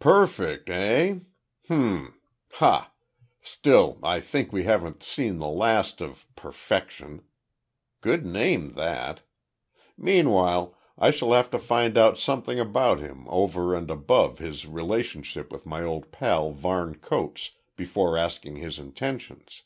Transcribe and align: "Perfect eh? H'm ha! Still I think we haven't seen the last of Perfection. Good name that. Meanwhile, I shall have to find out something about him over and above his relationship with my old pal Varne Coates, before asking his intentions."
"Perfect 0.00 0.68
eh? 0.68 1.20
H'm 1.66 2.18
ha! 2.54 2.90
Still 3.40 4.00
I 4.02 4.18
think 4.18 4.52
we 4.52 4.64
haven't 4.64 5.04
seen 5.04 5.38
the 5.38 5.46
last 5.46 6.00
of 6.00 6.26
Perfection. 6.34 7.22
Good 8.00 8.26
name 8.26 8.72
that. 8.72 9.20
Meanwhile, 9.96 10.76
I 10.98 11.12
shall 11.12 11.32
have 11.34 11.52
to 11.52 11.58
find 11.60 11.96
out 11.96 12.18
something 12.18 12.58
about 12.58 12.98
him 12.98 13.28
over 13.28 13.72
and 13.72 13.88
above 13.92 14.40
his 14.40 14.66
relationship 14.66 15.52
with 15.52 15.66
my 15.66 15.84
old 15.84 16.10
pal 16.10 16.50
Varne 16.50 16.96
Coates, 16.96 17.52
before 17.76 18.18
asking 18.18 18.56
his 18.56 18.80
intentions." 18.80 19.62